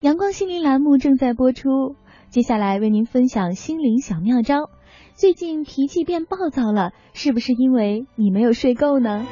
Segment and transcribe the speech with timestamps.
[0.00, 1.94] 阳光心灵栏目正在播出，
[2.30, 4.70] 接下来为您分享心灵小妙招。
[5.12, 9.26] 最近脾气变暴躁了，是不是因为你没有睡够呢？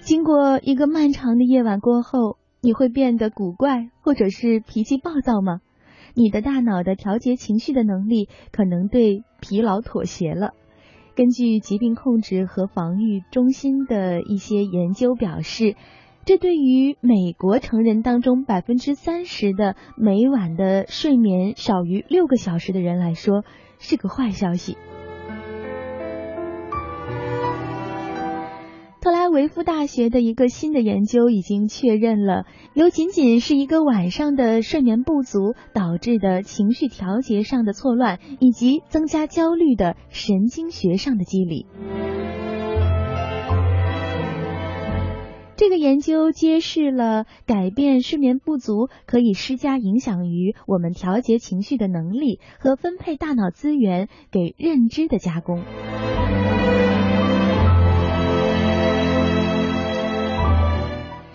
[0.00, 5.60] 经过一个漫长的夜晚过后，你会变得古怪，或者是脾气暴躁吗？
[6.14, 10.50] 你的大脑的调节情绪的能力可能对疲劳妥协了。
[11.14, 15.76] 根据疾病控制和防御中心的一些研究表示，
[16.24, 23.44] 这对于美国成人当中百分之三十的每晚的睡眠少于六个小时的人来说
[23.78, 24.76] 是个坏消息。
[29.00, 41.64] 特拉维夫大学的一个新的研究已经确认了，由仅仅是一个晚上的睡眠不足导致的情绪调节上的错乱，以及增加焦虑的神经学上的机理。
[45.56, 55.62] 这个研究揭示了改变睡眠不足可以施加影响于我们调节情绪的能力和分配大脑资源给认知的加工。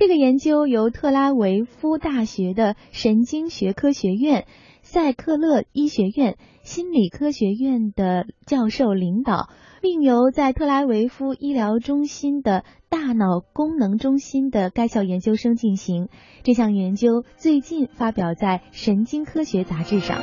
[0.00, 4.46] 这个研究由特拉维夫大学的神经学科学院、
[4.80, 9.50] 塞克勒医学院、心理科学院的教授领导，
[9.82, 16.08] 并由在特拉维夫医疗中心的大脑功能中心的该校研究生进行。
[16.44, 20.16] 这项研究最近发表在《神经科学》杂志上。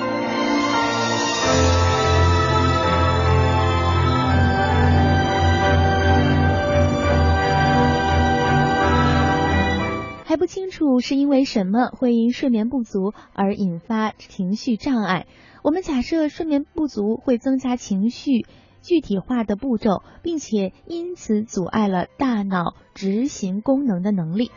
[10.28, 15.26] 还不清楚是因为什么会因睡眠不足而引发情绪障碍。
[15.64, 18.46] 我们假设睡眠不足会增加情绪
[18.82, 24.52] 具体化的步骤，并且因此阻碍了大脑执行功能的能力。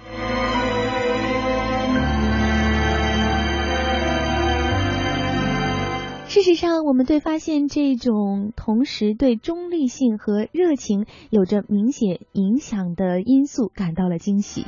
[6.26, 14.66] 事实上，我们对发现这种同时对中立性和热情有着明显影响的因素感到了惊喜。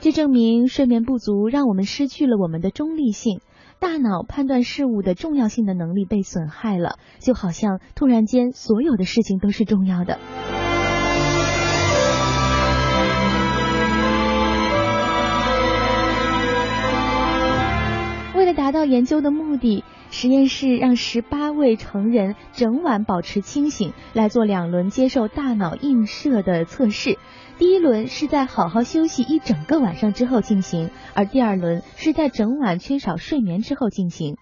[0.00, 3.40] 这证明睡眠不足让我们失去了我们的中立性，
[3.78, 10.18] 大脑判断事物的重要性的能力被损害了，就好像突然间所有的事情都是重要的。
[18.34, 27.18] 为了达到研究的目的，实验室让十八位成人整晚保持清醒，来做两轮接受大脑映射的测试。
[27.58, 34.36] 第一轮是在好好休息一整个晚上之后进行，而第二轮是在整晚缺少睡眠之后进行。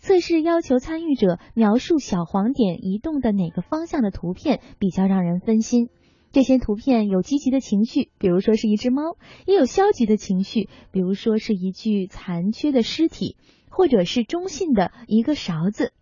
[0.00, 5.88] 测试要求参与者描述小黄点移动的哪个方向的图片比较让人分心。
[6.32, 9.16] 这些图片有积极的情绪，比如说是一只猫；
[9.46, 13.36] 也有消极的情绪，比如说是一具残缺的尸体，
[13.72, 15.92] 或者是中性的一个勺子。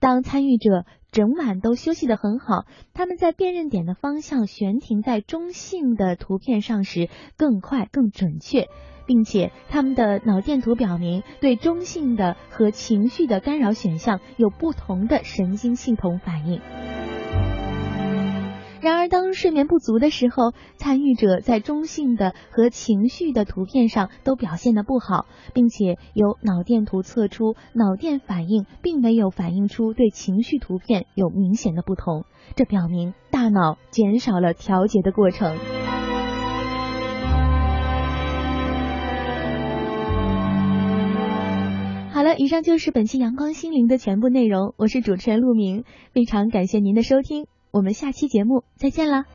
[0.00, 2.64] 当参与者整晚都休息得很好，
[2.94, 8.68] 他们在辨认点的方向悬停在中性的图片上时更快、更准确，
[9.06, 16.60] 并且他们的脑电图表明对中性的和情绪的干扰选项有不同的神经系统反应。
[18.82, 32.24] 然而，当睡眠不足的时候，参与者在中性的和情绪的图片上都表现得不好，并且由脑电图测出脑电反应并没有反映出对情绪图片有明显的不同。
[32.56, 35.58] 这表明大脑减少了调节的过程。
[42.12, 44.72] 好了，以上就是本期阳光心灵的全部内容。
[44.78, 47.46] 我是主持人陆明，非常感谢您的收听。
[47.70, 49.26] 我们下期节目再见了。